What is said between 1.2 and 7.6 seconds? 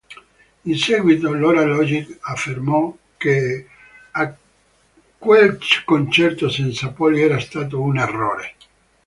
Lora Logic affermò che quel concerto senza Poly era